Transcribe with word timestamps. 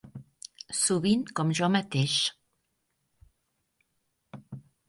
Sovint 0.77 1.21
com 1.41 1.51
jo 1.59 1.69
mateix. 1.75 2.17